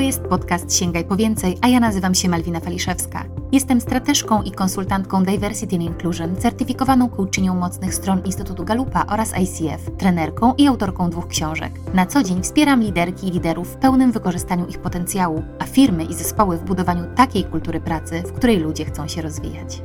[0.00, 3.24] To jest podcast Sięgaj po więcej, a ja nazywam się Malwina Faliszewska.
[3.52, 9.90] Jestem strateżką i konsultantką Diversity and Inclusion, certyfikowaną coachinią mocnych stron Instytutu Galupa oraz ICF,
[9.98, 11.72] trenerką i autorką dwóch książek.
[11.94, 16.14] Na co dzień wspieram liderki i liderów w pełnym wykorzystaniu ich potencjału, a firmy i
[16.14, 19.82] zespoły w budowaniu takiej kultury pracy, w której ludzie chcą się rozwijać.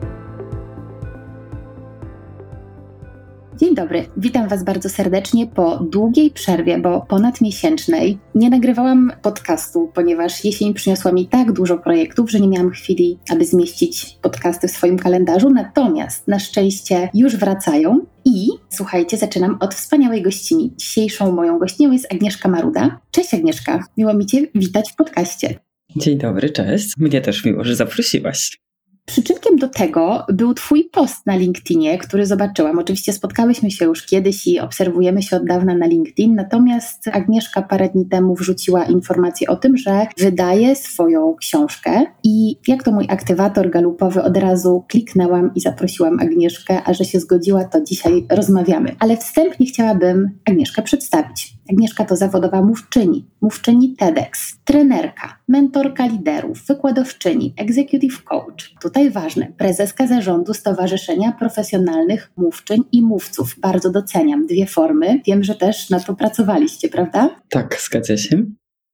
[3.57, 8.17] Dzień dobry, witam Was bardzo serdecznie po długiej przerwie, bo ponad miesięcznej.
[8.35, 13.45] Nie nagrywałam podcastu, ponieważ jesień przyniosła mi tak dużo projektów, że nie miałam chwili, aby
[13.45, 15.49] zmieścić podcasty w swoim kalendarzu.
[15.49, 18.05] Natomiast na szczęście już wracają.
[18.25, 20.73] I słuchajcie, zaczynam od wspaniałej gościni.
[20.77, 22.99] Dzisiejszą moją gościnią jest Agnieszka Maruda.
[23.11, 25.59] Cześć Agnieszka, miło mi Cię witać w podcaście.
[25.95, 26.93] Dzień dobry, cześć.
[26.97, 28.64] Mnie też miło, że zaprosiłaś.
[29.05, 32.79] Przyczynkiem do tego był Twój post na LinkedInie, który zobaczyłam.
[32.79, 37.89] Oczywiście spotkałyśmy się już kiedyś i obserwujemy się od dawna na LinkedIn, natomiast Agnieszka parę
[37.89, 43.69] dni temu wrzuciła informację o tym, że wydaje swoją książkę i jak to mój aktywator
[43.69, 48.95] galupowy od razu kliknęłam i zaprosiłam Agnieszkę, a że się zgodziła, to dzisiaj rozmawiamy.
[48.99, 51.55] Ale wstępnie chciałabym Agnieszkę przedstawić.
[51.71, 58.73] Agnieszka to zawodowa mówczyni, mówczyni TEDx, trenerka, mentorka liderów, wykładowczyni, executive coach.
[58.81, 63.55] Tutaj ważne, prezeska zarządu Stowarzyszenia Profesjonalnych Mówczyń i Mówców.
[63.59, 65.21] Bardzo doceniam dwie formy.
[65.27, 67.29] Wiem, że też na to pracowaliście, prawda?
[67.49, 68.45] Tak, zgadza się.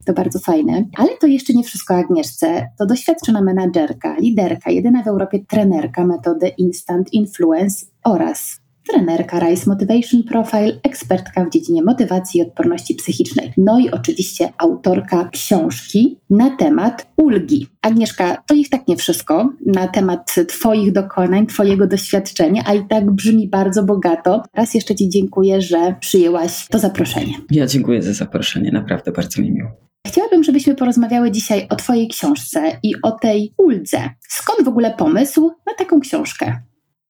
[0.06, 0.86] To bardzo fajne.
[0.98, 2.68] Ale to jeszcze nie wszystko Agnieszce.
[2.80, 10.24] To doświadczona menadżerka, liderka, jedyna w Europie trenerka metody Instant Influence oraz trenerka Rise Motivation
[10.24, 13.54] Profile, ekspertka w dziedzinie motywacji i odporności psychicznej.
[13.58, 17.68] No i oczywiście autorka książki na temat ulgi.
[17.82, 23.12] Agnieszka, to ich tak nie wszystko na temat Twoich dokonań, Twojego doświadczenia, a i tak
[23.12, 24.44] brzmi bardzo bogato.
[24.54, 27.34] Raz jeszcze Ci dziękuję, że przyjęłaś to zaproszenie.
[27.52, 29.70] Ja dziękuję za zaproszenie, naprawdę bardzo mi miło.
[30.08, 34.10] Chciałabym, żebyśmy porozmawiały dzisiaj o Twojej książce i o tej uldze.
[34.30, 36.62] Skąd w ogóle pomysł na taką książkę?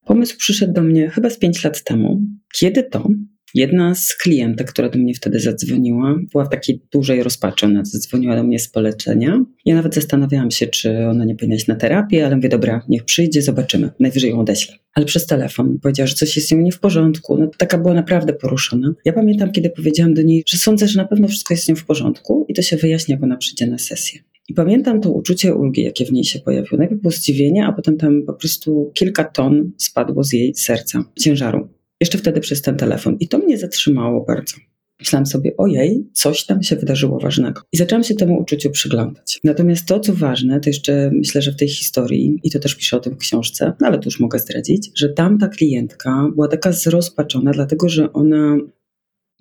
[0.06, 2.22] Pomysł przyszedł do mnie chyba z 5 lat temu.
[2.54, 3.10] Kiedy to?
[3.56, 7.66] Jedna z klientek, która do mnie wtedy zadzwoniła, była w takiej dużej rozpaczy.
[7.66, 9.46] Ona zadzwoniła do mnie z polecenia.
[9.66, 13.04] Ja nawet zastanawiałam się, czy ona nie powinna iść na terapię, ale mówię, dobra, niech
[13.04, 13.90] przyjdzie, zobaczymy.
[14.00, 14.76] Najwyżej ją odeślę.
[14.94, 17.38] Ale przez telefon powiedziała, że coś jest z nią nie w porządku.
[17.38, 18.94] No taka była naprawdę poruszona.
[19.06, 21.76] Ja pamiętam, kiedy powiedziałam do niej, że sądzę, że na pewno wszystko jest z nią
[21.76, 24.20] w porządku i to się wyjaśni, jak ona przyjdzie na sesję.
[24.52, 26.78] I pamiętam to uczucie ulgi, jakie w niej się pojawiło.
[26.78, 31.68] Najpierw było zdziwienie, a potem tam po prostu kilka ton spadło z jej serca, ciężaru.
[32.02, 33.18] Jeszcze wtedy przez ten telefon.
[33.20, 34.58] I to mnie zatrzymało bardzo.
[35.00, 37.62] Myślałam sobie, ojej, coś tam się wydarzyło ważnego.
[37.74, 39.40] I zaczęłam się temu uczuciu przyglądać.
[39.44, 42.98] Natomiast to, co ważne, to jeszcze myślę, że w tej historii, i to też piszę
[42.98, 47.52] o tym w książce, no ale już mogę zdradzić, że tamta klientka była taka zrozpaczona,
[47.52, 48.58] dlatego że ona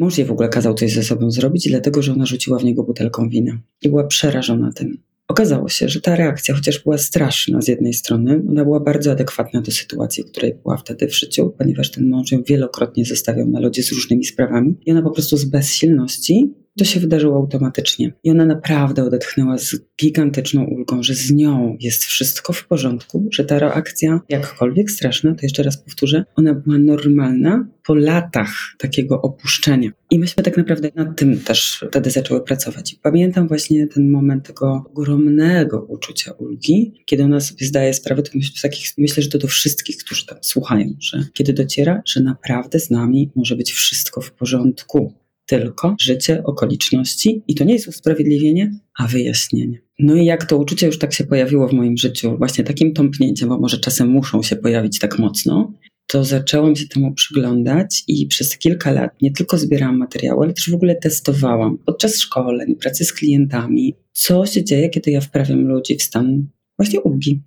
[0.01, 2.83] Mąż jej w ogóle kazał coś ze sobą zrobić, dlatego że ona rzuciła w niego
[2.83, 4.99] butelką wina i była przerażona tym.
[5.29, 9.61] Okazało się, że ta reakcja, chociaż była straszna z jednej strony, ona była bardzo adekwatna
[9.61, 13.61] do sytuacji, w której była wtedy w życiu, ponieważ ten mąż ją wielokrotnie zostawiał na
[13.61, 18.13] lodzie z różnymi sprawami i ona po prostu z bezsilności to się wydarzyło automatycznie.
[18.25, 23.45] I ona naprawdę odetchnęła z gigantyczną ulgą, że z nią jest wszystko w porządku, że
[23.45, 29.91] ta reakcja, jakkolwiek straszna, to jeszcze raz powtórzę, ona była normalna po latach takiego opuszczenia.
[30.11, 32.93] I myśmy tak naprawdę nad tym też wtedy zaczęły pracować.
[32.93, 38.31] I pamiętam właśnie ten moment tego ogromnego uczucia ulgi, kiedy ona sobie zdaje sprawę, to
[38.63, 42.91] takich, myślę, że to do wszystkich, którzy tam słuchają, że kiedy dociera, że naprawdę z
[42.91, 45.15] nami może być wszystko w porządku
[45.51, 49.83] tylko życie, okoliczności i to nie jest usprawiedliwienie, a wyjaśnienie.
[49.99, 53.49] No i jak to uczucie już tak się pojawiło w moim życiu, właśnie takim tąpnięciem,
[53.49, 55.73] bo może czasem muszą się pojawić tak mocno,
[56.07, 60.71] to zaczęłam się temu przyglądać i przez kilka lat nie tylko zbierałam materiały, ale też
[60.71, 65.97] w ogóle testowałam podczas szkoleń, pracy z klientami, co się dzieje, kiedy ja wprawiam ludzi
[65.97, 66.47] w stan
[66.79, 67.43] właśnie ulgi.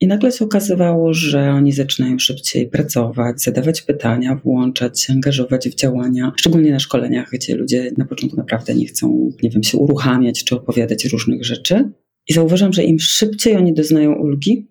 [0.00, 5.74] I nagle się okazywało, że oni zaczynają szybciej pracować, zadawać pytania, włączać się, angażować w
[5.74, 10.44] działania, szczególnie na szkoleniach, gdzie ludzie na początku naprawdę nie chcą, nie wiem, się uruchamiać
[10.44, 11.90] czy opowiadać różnych rzeczy.
[12.28, 14.68] I zauważam, że im szybciej oni doznają ulgi,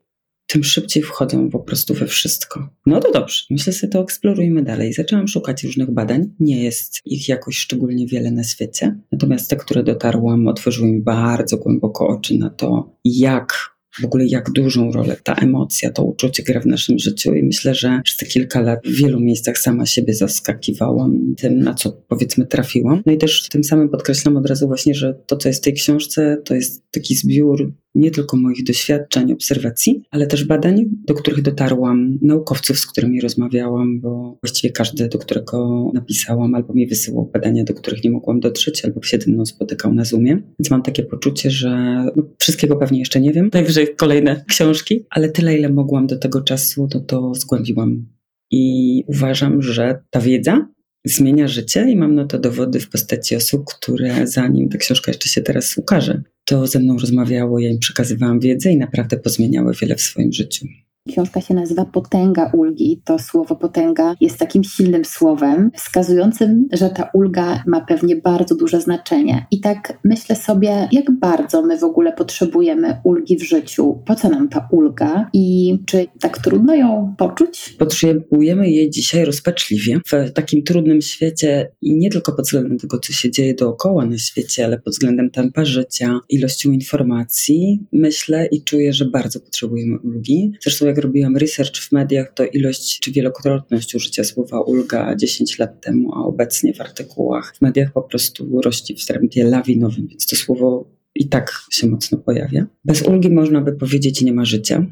[0.48, 2.70] tym szybciej wchodzą po prostu we wszystko.
[2.86, 4.94] No to dobrze, myślę sobie, to eksplorujmy dalej.
[4.94, 6.34] Zaczęłam szukać różnych badań.
[6.40, 9.00] Nie jest ich jakoś szczególnie wiele na świecie.
[9.12, 14.52] Natomiast te, które dotarłam, otworzyły mi bardzo głęboko oczy na to, jak w ogóle jak
[14.52, 18.26] dużą rolę ta emocja, to uczucie gra w naszym życiu i myślę, że przez te
[18.26, 23.04] kilka lat w wielu miejscach sama siebie zaskakiwałam tym, na co powiedzmy trafiłam.
[23.06, 25.74] No i też tym samym podkreślam od razu właśnie, że to, co jest w tej
[25.74, 31.42] książce, to jest taki zbiór nie tylko moich doświadczeń, obserwacji, ale też badań, do których
[31.42, 37.64] dotarłam, naukowców, z którymi rozmawiałam, bo właściwie każdy, do którego napisałam, albo mi wysyłał badania,
[37.64, 40.36] do których nie mogłam dotrzeć, albo się ze mną spotykał na Zoomie.
[40.60, 41.70] Więc mam takie poczucie, że
[42.16, 46.42] no, wszystkiego pewnie jeszcze nie wiem, najwyżej kolejne książki, ale tyle, ile mogłam do tego
[46.42, 48.06] czasu, to to zgłębiłam.
[48.52, 50.68] I uważam, że ta wiedza
[51.06, 55.30] zmienia życie i mam na to dowody w postaci osób, które zanim ta książka jeszcze
[55.30, 59.96] się teraz ukaże, to ze mną rozmawiało, ja im przekazywałam wiedzę i naprawdę pozmieniały wiele
[59.96, 60.68] w swoim życiu.
[61.10, 63.02] Książka się nazywa Potęga ulgi.
[63.06, 68.82] To słowo potęga jest takim silnym słowem, wskazującym, że ta ulga ma pewnie bardzo duże
[68.82, 69.46] znaczenie.
[69.52, 74.30] I tak myślę sobie, jak bardzo my w ogóle potrzebujemy ulgi w życiu, po co
[74.30, 77.76] nam ta ulga i czy tak trudno ją poczuć?
[77.80, 83.14] Potrzebujemy jej dzisiaj rozpaczliwie w takim trudnym świecie i nie tylko pod względem tego, co
[83.14, 87.80] się dzieje dookoła na świecie, ale pod względem tempa życia, ilością informacji.
[87.94, 90.52] Myślę i czuję, że bardzo potrzebujemy ulgi.
[90.62, 95.82] Zresztą jak robiłam research w mediach, to ilość czy wielokrotność użycia słowa ulga 10 lat
[95.82, 100.36] temu, a obecnie w artykułach w mediach po prostu rośnie w tempie lawinowym, więc to
[100.36, 102.66] słowo i tak się mocno pojawia.
[102.86, 104.86] Bez ulgi można by powiedzieć nie ma życia.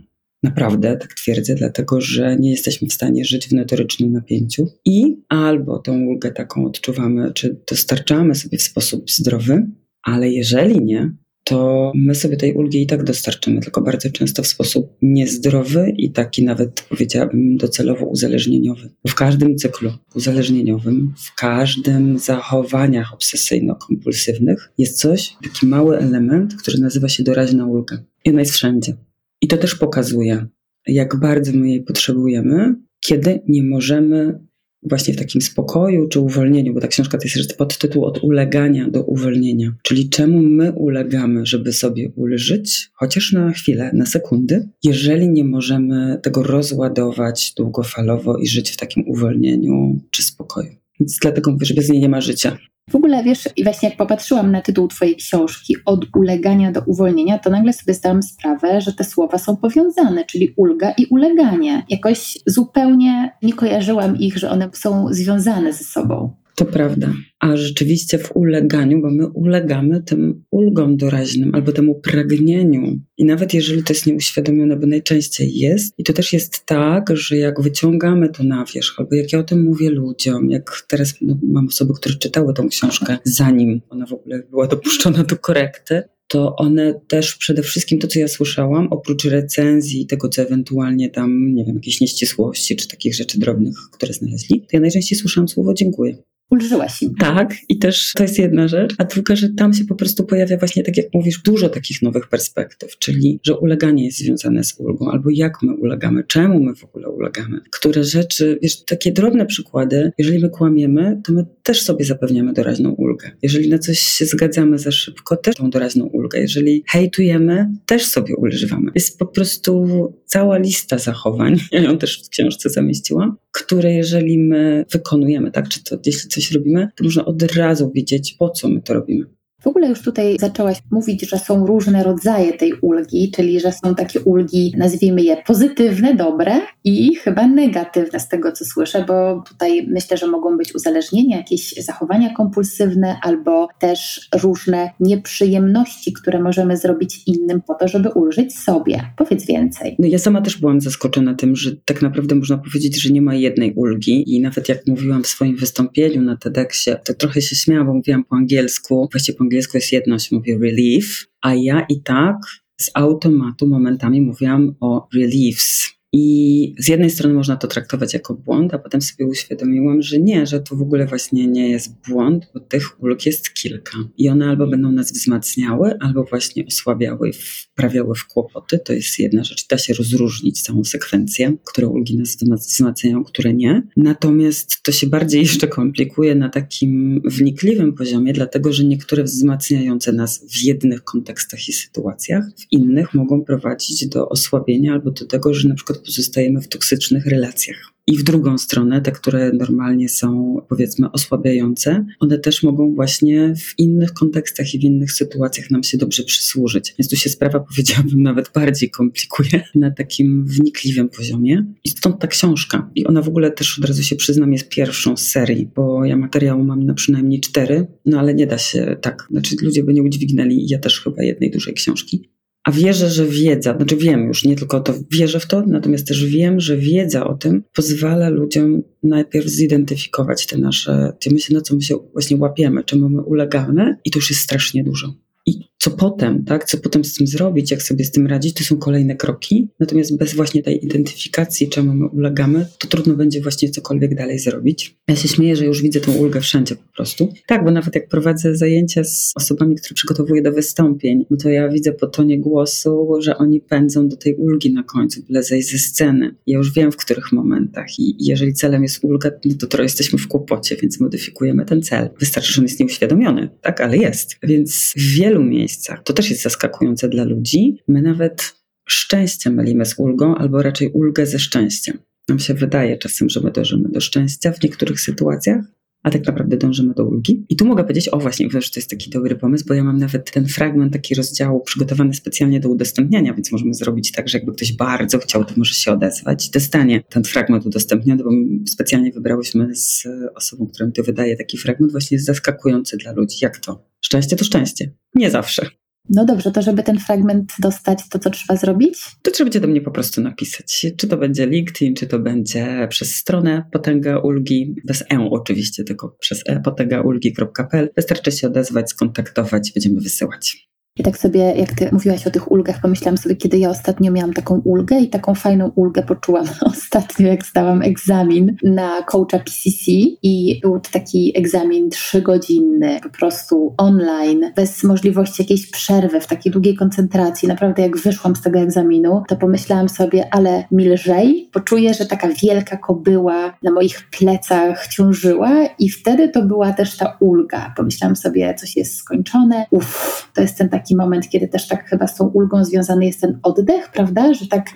[0.44, 5.80] Naprawdę, tak twierdzę, dlatego że nie jesteśmy w stanie żyć w notorycznym napięciu i albo
[5.80, 9.68] tą ulgę taką odczuwamy, czy dostarczamy sobie w sposób zdrowy,
[10.04, 11.16] ale jeżeli nie,
[11.52, 16.12] to my sobie tej ulgi i tak dostarczymy, tylko bardzo często w sposób niezdrowy i
[16.12, 18.90] taki nawet powiedziałabym docelowo uzależnieniowy.
[19.08, 27.10] W każdym cyklu uzależnieniowym, w każdym zachowaniach obsesyjno-kompulsywnych jest coś, taki mały element, który nazywa
[27.10, 28.04] się doraźna ulga.
[28.26, 28.94] I ona jest wszędzie.
[29.42, 30.48] I to też pokazuje,
[30.88, 34.40] jak bardzo my jej potrzebujemy, kiedy nie możemy
[34.84, 39.04] właśnie w takim spokoju czy uwolnieniu, bo ta książka to jest podtytuł od ulegania do
[39.04, 45.44] uwolnienia, czyli czemu my ulegamy, żeby sobie ulżyć, chociaż na chwilę, na sekundy, jeżeli nie
[45.44, 50.81] możemy tego rozładować długofalowo i żyć w takim uwolnieniu czy spokoju.
[51.02, 52.58] Więc dlatego mówię, że bez niej nie ma życia.
[52.90, 57.40] W ogóle wiesz, i właśnie jak popatrzyłam na tytuł Twojej książki, od ulegania do uwolnienia,
[57.40, 61.86] to nagle sobie zdałam sprawę, że te słowa są powiązane, czyli ulga i uleganie.
[61.90, 66.41] Jakoś zupełnie nie kojarzyłam ich, że one są związane ze sobą.
[66.62, 67.14] To prawda.
[67.40, 73.00] A rzeczywiście w uleganiu, bo my ulegamy tym ulgom doraźnym albo temu pragnieniu.
[73.18, 77.38] I nawet jeżeli to jest nieuświadomione, bo najczęściej jest, i to też jest tak, że
[77.38, 81.38] jak wyciągamy to na wierzch, albo jak ja o tym mówię ludziom, jak teraz no,
[81.44, 86.56] mam osoby, które czytały tą książkę, zanim ona w ogóle była dopuszczona do korekty, to
[86.56, 91.66] one też przede wszystkim to, co ja słyszałam, oprócz recenzji, tego, co ewentualnie tam, nie
[91.66, 96.18] wiem, jakieś nieścisłości czy takich rzeczy drobnych, które znaleźli, to ja najczęściej słyszałam słowo dziękuję
[96.52, 97.16] ulżyłaś im.
[97.16, 98.96] Tak, i też to jest jedna rzecz.
[98.98, 102.30] A druga, że tam się po prostu pojawia właśnie, tak jak mówisz, dużo takich nowych
[102.30, 106.84] perspektyw, czyli że uleganie jest związane z ulgą, albo jak my ulegamy, czemu my w
[106.84, 107.60] ogóle ulegamy.
[107.72, 112.92] Które rzeczy, wiesz, takie drobne przykłady, jeżeli my kłamiemy, to my też sobie zapewniamy doraźną
[112.92, 113.32] ulgę.
[113.42, 116.40] Jeżeli na coś się zgadzamy za szybko, też tą doraźną ulgę.
[116.40, 118.92] Jeżeli hejtujemy, też sobie ulżywamy.
[118.96, 119.88] Jest po prostu
[120.26, 125.84] cała lista zachowań, ja ją też w książce zamieściłam, które jeżeli my wykonujemy, tak, czy
[125.84, 129.26] to jeśli coś robimy, to można od razu wiedzieć, po co my to robimy.
[129.64, 133.96] W ogóle już tutaj zaczęłaś mówić, że są różne rodzaje tej ulgi, czyli że są
[133.96, 139.88] takie ulgi, nazwijmy je pozytywne, dobre i chyba negatywne z tego, co słyszę, bo tutaj
[139.88, 147.24] myślę, że mogą być uzależnienia, jakieś zachowania kompulsywne albo też różne nieprzyjemności, które możemy zrobić
[147.28, 149.02] innym po to, żeby ulżyć sobie.
[149.18, 149.96] Powiedz więcej.
[150.00, 153.36] No ja sama też byłam zaskoczona tym, że tak naprawdę można powiedzieć, że nie ma
[153.36, 157.88] jednej ulgi i nawet jak mówiłam w swoim wystąpieniu na TEDxie, to trochę się śmiałam,
[157.88, 162.02] bo mówiłam po angielsku, właściwie po angielsku jest jedno, się mówi relief, a ja i
[162.02, 162.36] tak
[162.82, 168.74] z automatu momentami mówiłam o reliefs, i z jednej strony można to traktować jako błąd,
[168.74, 172.60] a potem sobie uświadomiłam, że nie, że to w ogóle właśnie nie jest błąd, bo
[172.60, 173.98] tych ulg jest kilka.
[174.18, 178.80] I one albo będą nas wzmacniały, albo właśnie osłabiały i wprawiały w kłopoty.
[178.80, 179.68] To jest jedna rzecz.
[179.68, 182.38] Da się rozróżnić całą sekwencję, które ulgi nas
[182.68, 183.84] wzmacniają, które nie.
[183.98, 190.46] Natomiast to się bardziej jeszcze komplikuje na takim wnikliwym poziomie, dlatego że niektóre wzmacniające nas
[190.52, 195.70] w jednych kontekstach i sytuacjach, w innych mogą prowadzić do osłabienia albo do tego, że
[195.70, 197.92] na przykład pozostajemy w toksycznych relacjach.
[198.08, 203.80] I w drugą stronę, te, które normalnie są powiedzmy osłabiające, one też mogą właśnie w
[203.80, 206.96] innych kontekstach i w innych sytuacjach nam się dobrze przysłużyć.
[207.00, 211.66] Więc tu się sprawa, powiedziałabym, nawet bardziej komplikuje na takim wnikliwym poziomie.
[211.84, 212.92] I stąd ta książka.
[212.96, 216.18] I ona w ogóle też od razu się przyznam, jest pierwszą z serii, bo ja
[216.18, 219.28] materiału mam na przynajmniej cztery, no ale nie da się tak.
[219.32, 222.30] Znaczy ludzie by nie udźwignęli, ja też chyba jednej dużej książki.
[222.64, 226.26] A wierzę, że wiedza, znaczy wiem już, nie tylko to wierzę w to, natomiast też
[226.26, 231.76] wiem, że wiedza o tym pozwala ludziom najpierw zidentyfikować te nasze, te myśli, na co
[231.76, 235.14] my się właśnie łapiemy, czemu my ulegamy i to już jest strasznie dużo.
[235.46, 236.66] I co potem, tak?
[236.66, 239.70] Co potem z tym zrobić, jak sobie z tym radzić, to są kolejne kroki.
[239.80, 244.98] Natomiast bez właśnie tej identyfikacji, czemu my ulegamy, to trudno będzie właśnie cokolwiek dalej zrobić.
[245.08, 247.34] Ja się śmieję, że już widzę tą ulgę wszędzie po prostu.
[247.48, 251.70] Tak, bo nawet jak prowadzę zajęcia z osobami, które przygotowuję do wystąpień, no to ja
[251.70, 255.78] widzę po tonie głosu, że oni pędzą do tej ulgi na końcu, byle zejść ze
[255.78, 256.36] sceny.
[256.48, 260.20] Ja już wiem, w których momentach i jeżeli celem jest ulga, no to trochę jesteśmy
[260.20, 262.10] w kłopocie, więc modyfikujemy ten cel.
[262.20, 263.82] Wystarczy, że on jest nieuświadomiony, tak?
[263.82, 264.36] Ale jest.
[264.44, 265.71] Więc w wielu miejscach
[266.04, 267.78] To też jest zaskakujące dla ludzi.
[267.88, 268.54] My nawet
[268.88, 271.98] szczęście mylimy z ulgą, albo raczej ulgę ze szczęściem.
[272.30, 275.66] Nam się wydaje czasem, że my dążymy do szczęścia w niektórych sytuacjach,
[276.04, 277.46] a tak naprawdę dążymy do ulgi.
[277.50, 279.98] I tu mogę powiedzieć, o właśnie, że to jest taki dobry pomysł, bo ja mam
[279.98, 284.54] nawet ten fragment taki rozdziału przygotowany specjalnie do udostępniania, więc możemy zrobić tak, że jakby
[284.54, 288.30] ktoś bardzo chciał, to może się odezwać i dostanie ten fragment udostępniony, bo
[288.68, 293.38] specjalnie wybrałyśmy z osobą, która mi to wydaje taki fragment, właśnie jest zaskakujący dla ludzi.
[293.42, 293.91] Jak to?
[294.02, 294.94] Szczęście to szczęście.
[295.16, 295.66] Nie zawsze.
[296.10, 299.00] No dobrze, to żeby ten fragment dostać, to co trzeba zrobić?
[299.22, 300.86] To trzeba będzie do mnie po prostu napisać.
[300.98, 306.16] Czy to będzie LinkedIn, czy to będzie przez stronę Potęga Ulgi, bez E oczywiście, tylko
[306.20, 307.90] przez e potęgaulgi.pl.
[307.96, 310.71] Wystarczy się odezwać, skontaktować, będziemy wysyłać.
[310.98, 314.34] I tak sobie, jak ty mówiłaś o tych ulgach, pomyślałam sobie, kiedy ja ostatnio miałam
[314.34, 319.92] taką ulgę i taką fajną ulgę poczułam ostatnio, jak zdałam egzamin na coacha PCC
[320.24, 326.52] i był to taki egzamin trzygodzinny, po prostu online, bez możliwości jakiejś przerwy, w takiej
[326.52, 327.48] długiej koncentracji.
[327.48, 332.28] Naprawdę jak wyszłam z tego egzaminu, to pomyślałam sobie, ale mi lżej, poczuję, że taka
[332.44, 337.74] wielka kobyła na moich plecach ciążyła i wtedy to była też ta ulga.
[337.78, 341.90] Pomyślałam sobie, coś jest skończone, uff, to jest ten taki taki moment, kiedy też tak
[341.90, 344.34] chyba z tą ulgą związany jest ten oddech, prawda?
[344.34, 344.70] Że tak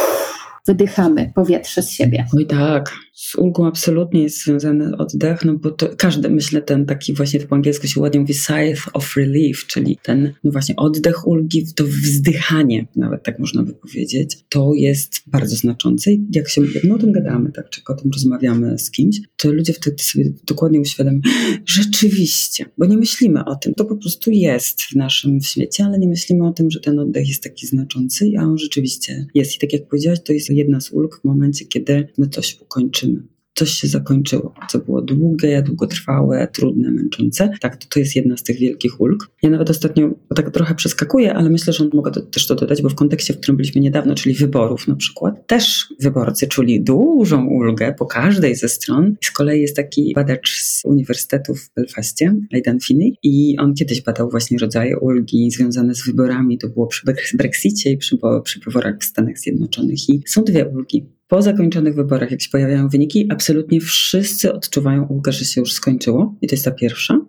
[0.00, 0.35] uff,
[0.66, 2.26] wydychamy powietrze z siebie.
[2.36, 7.12] Oj tak, z ulgą absolutnie jest związany oddech, no bo to każdy, myślę, ten taki
[7.12, 11.66] właśnie po angielsku się ładnie mówi sigh of relief, czyli ten no właśnie oddech ulgi,
[11.74, 16.94] to wzdychanie, nawet tak można by powiedzieć, to jest bardzo znaczące i jak się no
[16.94, 20.80] o tym gadamy, tak, czy o tym rozmawiamy z kimś, to ludzie wtedy sobie dokładnie
[20.80, 21.22] uświadamiają,
[21.66, 26.08] rzeczywiście, bo nie myślimy o tym, to po prostu jest w naszym świecie, ale nie
[26.08, 29.56] myślimy o tym, że ten oddech jest taki znaczący, a on rzeczywiście jest.
[29.56, 33.22] I tak jak powiedziałaś, to jest jedna z ulg w momencie, kiedy my coś ukończymy
[33.56, 37.50] coś się zakończyło, co było długie, długotrwałe, trudne, męczące.
[37.60, 39.30] Tak, to, to jest jedna z tych wielkich ulg.
[39.42, 42.88] Ja nawet ostatnio tak trochę przeskakuję, ale myślę, że mogę to, też to dodać, bo
[42.88, 47.94] w kontekście, w którym byliśmy niedawno, czyli wyborów na przykład, też wyborcy czuli dużą ulgę
[47.98, 49.16] po każdej ze stron.
[49.24, 54.30] Z kolei jest taki badacz z Uniwersytetu w Belfaście, Aidan Finney, i on kiedyś badał
[54.30, 56.58] właśnie rodzaje ulgi związane z wyborami.
[56.58, 60.08] To było przy Brexicie i przy, przy wyborach w Stanach Zjednoczonych.
[60.08, 65.32] I są dwie ulgi po zakończonych wyborach, jak się pojawiają wyniki, absolutnie wszyscy odczuwają ulgę,
[65.32, 66.34] że się już skończyło.
[66.42, 67.20] I to jest ta pierwsza.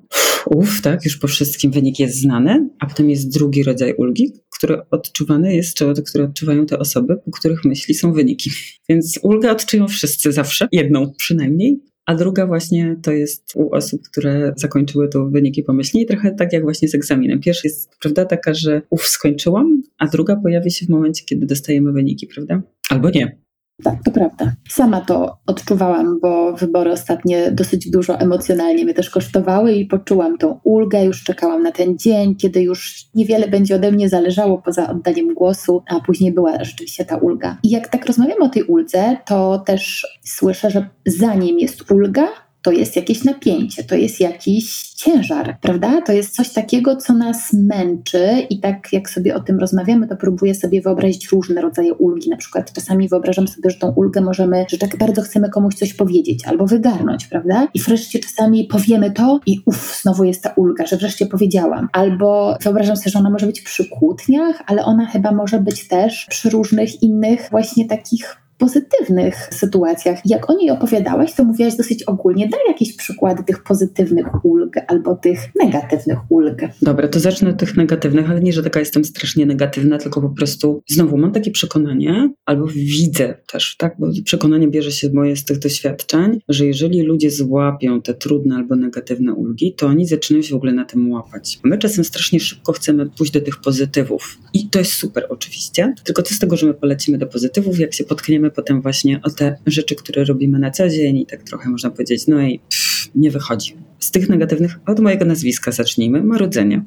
[0.45, 4.81] Uff, tak, już po wszystkim wynik jest znany, a potem jest drugi rodzaj ulgi, który
[4.91, 8.49] odczuwany jest, czy które odczuwają te osoby, po których myśli są wyniki.
[8.89, 14.53] Więc ulgę odczują wszyscy zawsze, jedną przynajmniej, a druga właśnie to jest u osób, które
[14.57, 17.39] zakończyły to wyniki pomyślnie trochę tak jak właśnie z egzaminem.
[17.39, 21.91] Pierwsza jest prawda taka, że uff, skończyłam, a druga pojawi się w momencie, kiedy dostajemy
[21.91, 22.61] wyniki, prawda?
[22.89, 23.46] Albo nie.
[23.83, 24.53] Tak, to prawda.
[24.69, 30.59] Sama to odczuwałam, bo wybory ostatnie dosyć dużo emocjonalnie mnie też kosztowały i poczułam tą
[30.63, 31.05] ulgę.
[31.05, 35.83] Już czekałam na ten dzień, kiedy już niewiele będzie ode mnie zależało poza oddaniem głosu,
[35.87, 37.57] a później była rzeczywiście ta ulga.
[37.63, 42.27] I jak tak rozmawiamy o tej uldze, to też słyszę, że zanim jest ulga,
[42.67, 46.01] to jest jakieś napięcie, to jest jakiś ciężar, prawda?
[46.01, 50.15] To jest coś takiego, co nas męczy i tak jak sobie o tym rozmawiamy, to
[50.15, 52.29] próbuję sobie wyobrazić różne rodzaje ulgi.
[52.29, 55.93] Na przykład czasami wyobrażam sobie, że tą ulgę możemy, że tak bardzo chcemy komuś coś
[55.93, 57.67] powiedzieć albo wygarnąć, prawda?
[57.73, 61.87] I wreszcie czasami powiemy to i uff, znowu jest ta ulga, że wreszcie powiedziałam.
[61.93, 66.25] Albo wyobrażam sobie, że ona może być przy kłótniach, ale ona chyba może być też
[66.29, 70.19] przy różnych innych właśnie takich pozytywnych sytuacjach.
[70.25, 72.49] Jak o niej opowiadałaś, to mówiłaś dosyć ogólnie.
[72.49, 76.61] Daj jakieś przykłady tych pozytywnych ulg albo tych negatywnych ulg.
[76.81, 80.29] Dobra, to zacznę od tych negatywnych, ale nie, że taka jestem strasznie negatywna, tylko po
[80.29, 85.45] prostu znowu mam takie przekonanie, albo widzę też, tak, bo przekonanie bierze się moje z
[85.45, 90.53] tych doświadczeń, że jeżeli ludzie złapią te trudne albo negatywne ulgi, to oni zaczynają się
[90.53, 91.59] w ogóle na tym łapać.
[91.63, 94.37] My czasem strasznie szybko chcemy pójść do tych pozytywów.
[94.53, 97.93] I to jest super oczywiście, tylko co z tego, że my polecimy do pozytywów, jak
[97.93, 101.69] się potkniemy potem właśnie o te rzeczy, które robimy na co dzień i tak trochę
[101.69, 103.75] można powiedzieć, no i pff, nie wychodzi.
[103.99, 106.85] Z tych negatywnych, od mojego nazwiska zacznijmy, marudzenie.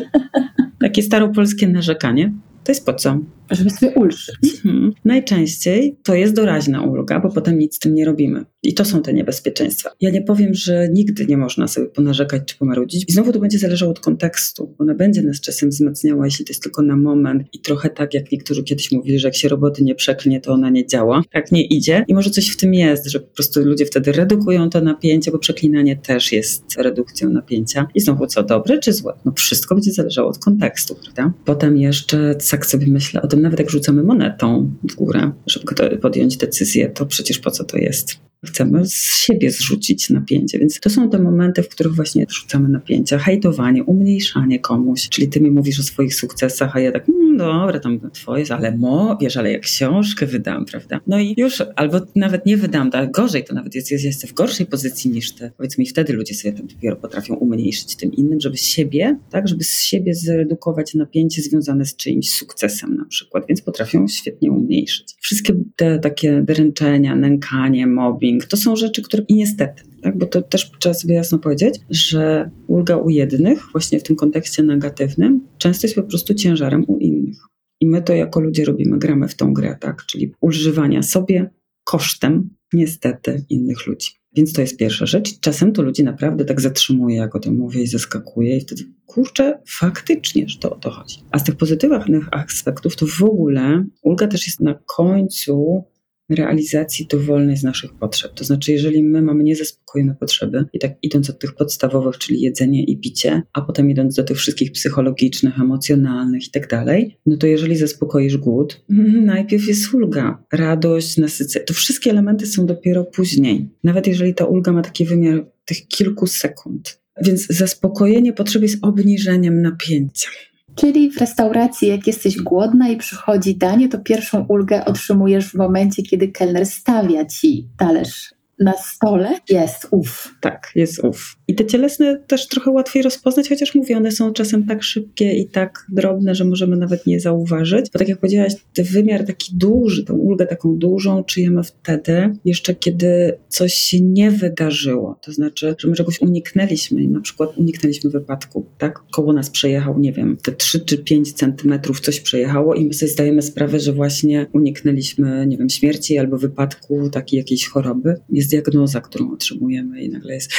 [0.80, 2.32] takie staropolskie narzekanie.
[2.64, 3.18] To jest po co?
[3.50, 4.36] Żeby sobie ulżyć.
[4.64, 4.92] Mhm.
[5.04, 8.44] Najczęściej to jest doraźna ulga, bo potem nic z tym nie robimy.
[8.62, 9.90] I to są te niebezpieczeństwa.
[10.00, 13.04] Ja nie powiem, że nigdy nie można sobie ponarzekać czy pomarudzić.
[13.08, 14.74] I znowu to będzie zależało od kontekstu.
[14.78, 18.32] Ona będzie nas czasem wzmacniała, jeśli to jest tylko na moment i trochę tak, jak
[18.32, 21.22] niektórzy kiedyś mówili, że jak się roboty nie przeklnie, to ona nie działa.
[21.32, 22.04] Tak nie idzie.
[22.08, 25.38] I może coś w tym jest, że po prostu ludzie wtedy redukują to napięcie, bo
[25.38, 27.86] przeklinanie też jest redukcją napięcia.
[27.94, 29.12] I znowu co, dobre czy złe?
[29.24, 31.32] No wszystko będzie zależało od kontekstu, prawda?
[31.44, 36.88] Potem jeszcze tak sobie myślę o nawet jak rzucamy monetą w górę, żeby podjąć decyzję,
[36.88, 38.18] to przecież po co to jest?
[38.44, 43.18] Chcemy z siebie zrzucić napięcie, więc to są te momenty, w których właśnie rzucamy napięcia,
[43.18, 48.10] hejtowanie, umniejszanie komuś, czyli ty mi mówisz o swoich sukcesach, a ja tak, dobra, tam
[48.10, 51.00] twoje, ale mo, wiesz, ale jak książkę wydam, prawda?
[51.06, 54.34] No i już, albo nawet nie wydam, ale gorzej, to nawet jest, jest, jestem w
[54.34, 55.50] gorszej pozycji niż ty.
[55.56, 59.64] Powiedzmy, i wtedy ludzie sobie tam dopiero potrafią umniejszyć tym innym, żeby siebie, tak, żeby
[59.64, 65.14] z siebie zredukować napięcie związane z czyimś sukcesem na przykład, więc potrafią świetnie umniejszyć.
[65.20, 70.42] Wszystkie te takie dręczenia, nękanie, mobbing, to są rzeczy, które i niestety, tak, bo to
[70.42, 75.86] też trzeba sobie jasno powiedzieć, że ulga u jednych, właśnie w tym kontekście negatywnym, często
[75.86, 77.38] jest po prostu ciężarem u innych.
[77.80, 80.06] I my to jako ludzie robimy, gramy w tą grę, tak?
[80.06, 81.50] Czyli używania sobie
[81.84, 84.08] kosztem niestety innych ludzi.
[84.36, 85.40] Więc to jest pierwsza rzecz.
[85.40, 89.58] Czasem to ludzi naprawdę tak zatrzymuje, jak o tym mówię, i zaskakuje, i wtedy kurczę,
[89.68, 91.16] faktycznie, że to o to chodzi.
[91.30, 95.84] A z tych pozytywnych aspektów to w ogóle ulga też jest na końcu
[96.28, 98.34] realizacji dowolnej z naszych potrzeb.
[98.34, 102.84] To znaczy, jeżeli my mamy niezaspokojone potrzeby, i tak idąc od tych podstawowych, czyli jedzenie
[102.84, 107.46] i picie, a potem idąc do tych wszystkich psychologicznych, emocjonalnych i tak dalej, no to
[107.46, 108.84] jeżeli zaspokoisz głód,
[109.24, 111.64] najpierw jest ulga, radość, nasycenie.
[111.64, 113.68] To wszystkie elementy są dopiero później.
[113.84, 117.00] Nawet jeżeli ta ulga ma taki wymiar tych kilku sekund.
[117.24, 120.28] Więc zaspokojenie potrzeby jest obniżeniem napięcia.
[120.76, 126.02] Czyli w restauracji, jak jesteś głodna i przychodzi danie, to pierwszą ulgę otrzymujesz w momencie,
[126.02, 130.34] kiedy kelner stawia ci talerz na stole jest ów.
[130.40, 131.36] Tak, jest ów.
[131.48, 135.48] I te cielesne też trochę łatwiej rozpoznać, chociaż mówię, one są czasem tak szybkie i
[135.48, 137.90] tak drobne, że możemy nawet nie zauważyć.
[137.92, 142.74] Bo tak jak powiedziałaś, ten wymiar taki duży, tą ulgę taką dużą czujemy wtedy, jeszcze
[142.74, 145.18] kiedy coś się nie wydarzyło.
[145.22, 149.02] To znaczy, że my czegoś uniknęliśmy na przykład uniknęliśmy wypadku, tak?
[149.12, 153.12] Koło nas przejechał, nie wiem, te 3 czy 5 centymetrów coś przejechało i my sobie
[153.12, 158.14] zdajemy sprawę, że właśnie uniknęliśmy, nie wiem, śmierci albo wypadku, takiej jakiejś choroby.
[158.46, 160.52] Jest diagnoza, którą otrzymujemy i nagle jest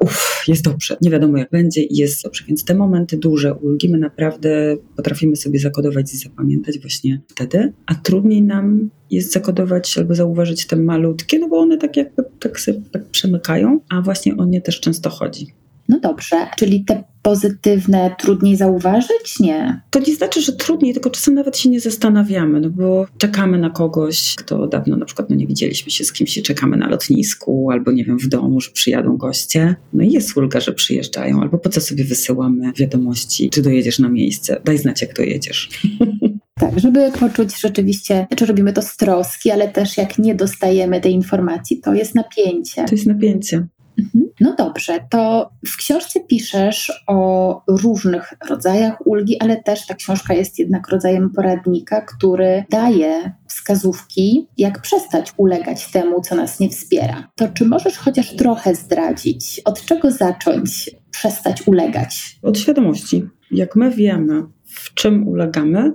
[0.00, 2.44] uff, jest dobrze, nie wiadomo jak będzie i jest dobrze.
[2.48, 7.94] Więc te momenty duże ulgi my naprawdę potrafimy sobie zakodować i zapamiętać właśnie wtedy, a
[7.94, 12.80] trudniej nam jest zakodować albo zauważyć te malutkie, no bo one tak jakby tak sobie
[12.92, 15.46] tak przemykają, a właśnie o nie też często chodzi.
[15.88, 19.40] No dobrze, czyli te pozytywne trudniej zauważyć?
[19.40, 19.80] Nie.
[19.90, 23.70] To nie znaczy, że trudniej, tylko czasem nawet się nie zastanawiamy, no bo czekamy na
[23.70, 27.70] kogoś, kto dawno na przykład no nie widzieliśmy się z kimś i czekamy na lotnisku,
[27.70, 29.74] albo nie wiem, w domu, że przyjadą goście.
[29.92, 34.08] No i jest ulga, że przyjeżdżają, albo po co sobie wysyłamy wiadomości, czy dojedziesz na
[34.08, 34.60] miejsce.
[34.64, 35.68] Daj znać, jak dojedziesz.
[36.60, 41.12] Tak, żeby poczuć rzeczywiście, czy robimy to z troski, ale też jak nie dostajemy tej
[41.12, 42.84] informacji, to jest napięcie.
[42.84, 43.66] To jest napięcie.
[44.00, 44.30] Mhm.
[44.40, 50.58] No dobrze, to w książce piszesz o różnych rodzajach ulgi, ale też ta książka jest
[50.58, 57.28] jednak rodzajem poradnika, który daje wskazówki, jak przestać ulegać temu, co nas nie wspiera.
[57.36, 62.38] To czy możesz chociaż trochę zdradzić, od czego zacząć przestać ulegać?
[62.42, 63.28] Od świadomości.
[63.50, 65.92] Jak my wiemy, w czym ulegamy,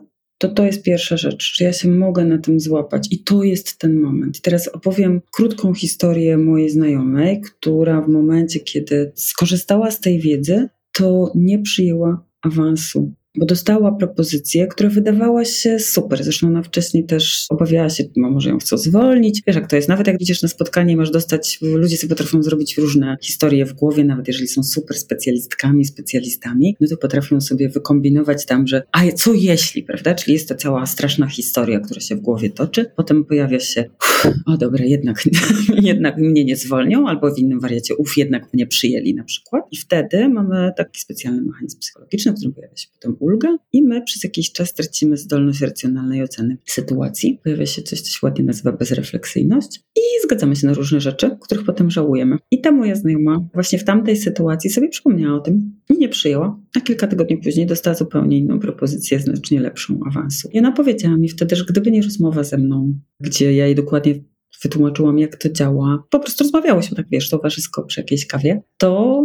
[0.47, 3.79] to to jest pierwsza rzecz, że ja się mogę na tym złapać i to jest
[3.79, 4.41] ten moment.
[4.41, 11.31] Teraz opowiem krótką historię mojej znajomej, która w momencie, kiedy skorzystała z tej wiedzy, to
[11.35, 16.23] nie przyjęła awansu bo dostała propozycję, która wydawała się super.
[16.23, 19.41] Zresztą ona wcześniej też obawiała się, no może ją chcą zwolnić.
[19.47, 19.89] Wiesz, jak to jest.
[19.89, 24.03] Nawet jak idziesz na spotkanie, masz dostać, ludzie sobie potrafią zrobić różne historie w głowie,
[24.03, 29.33] nawet jeżeli są super specjalistkami, specjalistami, no to potrafią sobie wykombinować tam, że a co
[29.33, 30.13] jeśli, prawda?
[30.15, 32.85] Czyli jest to cała straszna historia, która się w głowie toczy.
[32.95, 33.85] Potem pojawia się,
[34.45, 35.23] o dobra, jednak,
[35.81, 39.63] jednak mnie nie zwolnią, albo w innym wariacie, uf, jednak mnie przyjęli na przykład.
[39.71, 44.01] I wtedy mamy taki specjalny mechanizm psychologiczny, w którym pojawia się potem ulga i my
[44.01, 47.39] przez jakiś czas tracimy zdolność racjonalnej oceny sytuacji.
[47.43, 51.65] Pojawia się coś, co się ładnie nazywa bezrefleksyjność i zgadzamy się na różne rzeczy, których
[51.65, 52.37] potem żałujemy.
[52.51, 56.59] I ta moja znajoma właśnie w tamtej sytuacji sobie przypomniała o tym i nie przyjęła.
[56.77, 60.49] A kilka tygodni później dostała zupełnie inną propozycję, znacznie lepszą awansu.
[60.53, 64.15] I ona powiedziała mi wtedy, że gdyby nie rozmowa ze mną, gdzie ja jej dokładnie
[64.63, 69.23] wytłumaczyłam, jak to działa, po prostu rozmawiałyśmy tak, wiesz, towarzysko przy jakiejś kawie, to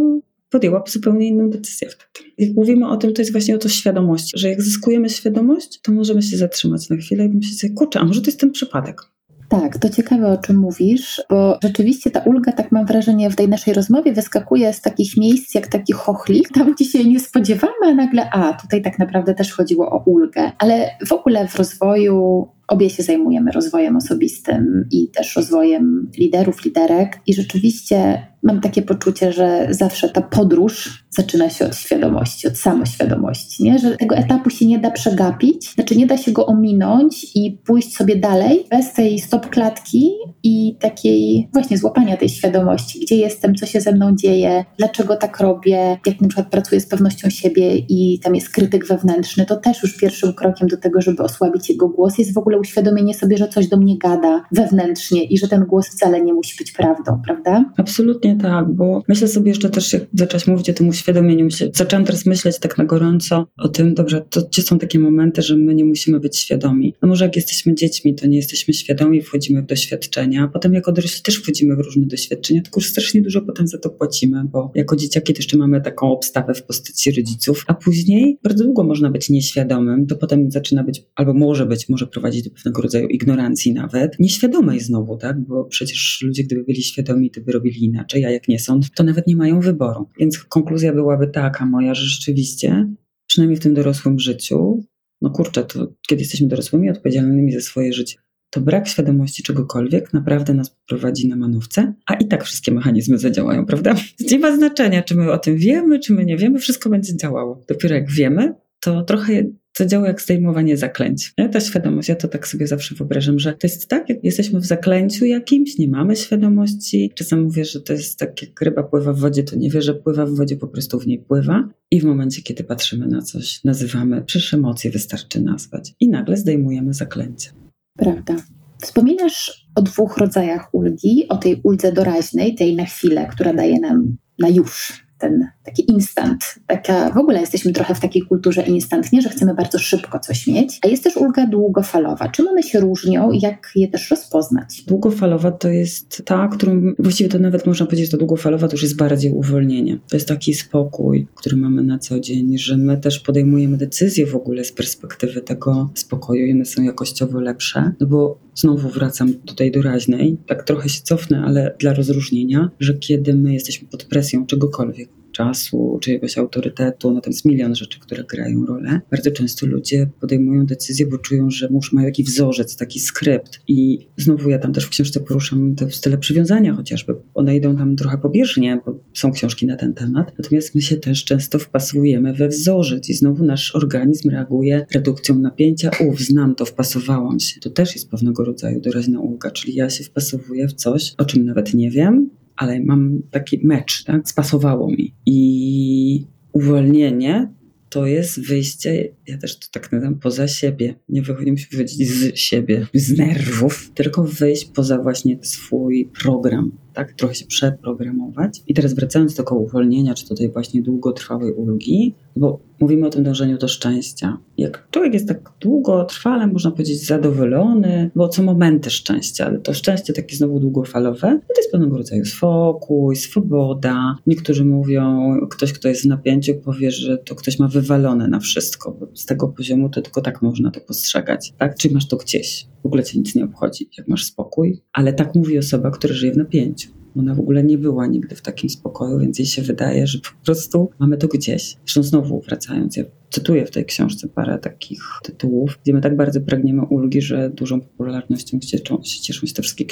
[0.51, 2.29] podjęła zupełnie inną decyzję wtedy.
[2.37, 5.91] Jak mówimy o tym, to jest właśnie o to świadomość, że jak zyskujemy świadomość, to
[5.91, 9.01] możemy się zatrzymać na chwilę i myśleć, kurczę, a może to jest ten przypadek.
[9.49, 13.49] Tak, to ciekawe o czym mówisz, bo rzeczywiście ta ulga, tak mam wrażenie, w tej
[13.49, 17.93] naszej rozmowie wyskakuje z takich miejsc jak taki chochlik, tam gdzie się nie spodziewamy, a
[17.93, 20.51] nagle, a tutaj tak naprawdę też chodziło o ulgę.
[20.57, 27.19] Ale w ogóle w rozwoju obie się zajmujemy rozwojem osobistym i też rozwojem liderów, liderek.
[27.27, 33.63] I rzeczywiście mam takie poczucie, że zawsze ta podróż zaczyna się od świadomości, od samoświadomości,
[33.63, 33.79] nie?
[33.79, 37.95] że tego etapu się nie da przegapić, znaczy nie da się go ominąć i pójść
[37.95, 40.11] sobie dalej bez tej stop klatki
[40.43, 45.39] i takiej właśnie złapania tej świadomości, gdzie jestem, co się ze mną dzieje, dlaczego tak
[45.39, 49.83] robię, jak na przykład pracuję z pewnością siebie i tam jest krytyk wewnętrzny, to też
[49.83, 53.47] już pierwszym krokiem do tego, żeby osłabić jego głos jest w ogóle uświadomienie sobie, że
[53.47, 57.65] coś do mnie gada wewnętrznie i że ten głos wcale nie musi być prawdą, prawda?
[57.77, 62.05] Absolutnie tak, bo myślę sobie jeszcze też, jak zaczęłaś mówić o tym uświadomieniu, się, zaczęłam
[62.05, 65.75] teraz myśleć tak na gorąco o tym, dobrze, to gdzie są takie momenty, że my
[65.75, 66.93] nie musimy być świadomi.
[67.01, 71.21] No może jak jesteśmy dziećmi, to nie jesteśmy świadomi, wchodzimy w doświadczenia, potem jako dorośli
[71.23, 75.33] też wchodzimy w różne doświadczenia, tylko strasznie dużo potem za to płacimy, bo jako dzieciaki
[75.33, 80.15] też mamy taką obstawę w postaci rodziców, a później bardzo długo można być nieświadomym, to
[80.15, 85.17] potem zaczyna być, albo może być, może prowadzić do pewnego rodzaju ignorancji nawet, nieświadomej znowu,
[85.17, 88.79] tak, bo przecież ludzie gdyby byli świadomi, to by robili inaczej, a jak nie są,
[88.95, 90.09] to nawet nie mają wyboru.
[90.19, 92.93] Więc konkluzja byłaby taka moja, że rzeczywiście,
[93.27, 94.83] przynajmniej w tym dorosłym życiu,
[95.21, 98.15] no kurczę, to kiedy jesteśmy dorosłymi, odpowiedzialnymi za swoje życie,
[98.49, 103.65] to brak świadomości czegokolwiek naprawdę nas prowadzi na manówce, a i tak wszystkie mechanizmy zadziałają,
[103.65, 103.95] prawda?
[104.31, 107.63] Nie ma znaczenia, czy my o tym wiemy, czy my nie wiemy, wszystko będzie działało.
[107.67, 111.33] Dopiero jak wiemy, to trochę to działa jak zdejmowanie zaklęć.
[111.51, 114.65] Ta świadomość, ja to tak sobie zawsze wyobrażam, że to jest tak, jak jesteśmy w
[114.65, 117.11] zaklęciu jakimś, nie mamy świadomości.
[117.15, 119.93] Czasem mówię, że to jest tak, jak ryba pływa w wodzie, to nie wie, że
[119.93, 121.69] pływa w wodzie, po prostu w niej pływa.
[121.91, 125.93] I w momencie, kiedy patrzymy na coś, nazywamy, przecież emocje wystarczy nazwać.
[125.99, 127.49] I nagle zdejmujemy zaklęcie.
[127.97, 128.35] Prawda.
[128.81, 134.17] Wspominasz o dwóch rodzajach ulgi, o tej uldze doraźnej, tej na chwilę, która daje nam
[134.39, 136.55] na już ten taki instant.
[136.67, 140.47] Taka, w ogóle jesteśmy trochę w takiej kulturze instant, nie, że chcemy bardzo szybko coś
[140.47, 142.29] mieć, a jest też ulga długofalowa.
[142.29, 144.83] Czym one się różnią i jak je też rozpoznać?
[144.87, 148.97] Długofalowa to jest ta, którą właściwie to nawet można powiedzieć, że długofalowa to już jest
[148.97, 149.99] bardziej uwolnienie.
[150.09, 154.35] To jest taki spokój, który mamy na co dzień, że my też podejmujemy decyzje w
[154.35, 159.71] ogóle z perspektywy tego spokoju i one są jakościowo lepsze, no bo znowu wracam tutaj
[159.71, 164.45] do raźnej, tak trochę się cofnę, ale dla rozróżnienia, że kiedy my jesteśmy pod presją
[164.45, 169.01] czegokolwiek, czasu, czyjegoś autorytetu, no to jest milion rzeczy, które grają rolę.
[169.11, 173.61] Bardzo często ludzie podejmują decyzje, bo czują, że muszą mają jakiś wzorzec, taki skrypt.
[173.67, 177.15] I znowu ja tam też w książce poruszam te style przywiązania chociażby.
[177.33, 180.33] One idą tam trochę pobieżnie, bo są książki na ten temat.
[180.37, 185.91] Natomiast my się też często wpasujemy we wzorzec i znowu nasz organizm reaguje redukcją napięcia.
[186.07, 187.59] Uf, znam to, wpasowałam się.
[187.59, 191.45] To też jest pewnego rodzaju doraźna ulga, czyli ja się wpasowuję w coś, o czym
[191.45, 192.29] nawet nie wiem,
[192.61, 194.29] ale mam taki mecz, tak?
[194.29, 195.13] Spasowało mi.
[195.25, 197.49] I uwolnienie
[197.89, 200.95] to jest wyjście, ja też to tak nazywam, poza siebie.
[201.09, 207.13] Nie wychodzi, musi wychodzić z siebie, z nerwów, tylko wyjść poza właśnie swój program, tak?
[207.13, 208.61] Trochę się przeprogramować.
[208.67, 213.23] I teraz wracając do tego uwolnienia, czy tutaj właśnie długotrwałej ulgi, bo mówimy o tym
[213.23, 214.37] dążeniu do szczęścia.
[214.57, 220.13] Jak człowiek jest tak długotrwale, można powiedzieć, zadowolony, bo co momenty szczęścia, ale to szczęście
[220.13, 224.15] takie znowu długofalowe, to jest pewnego rodzaju spokój, swoboda.
[224.27, 228.91] Niektórzy mówią, ktoś, kto jest w napięciu, powie, że to ktoś ma wywalone na wszystko,
[228.91, 231.75] bo z tego poziomu to tylko tak można to postrzegać, tak?
[231.77, 235.35] Czyli masz to gdzieś, w ogóle cię nic nie obchodzi, jak masz spokój, ale tak
[235.35, 236.89] mówi osoba, która żyje w napięciu.
[237.15, 240.45] Ona w ogóle nie była nigdy w takim spokoju, więc jej się wydaje, że po
[240.45, 241.77] prostu mamy to gdzieś.
[241.85, 246.41] Zresztą znowu wracając, ja cytuję w tej książce parę takich tytułów, gdzie my tak bardzo
[246.41, 249.85] pragniemy ulgi, że dużą popularnością cieszą, się cieszą się te wszystkie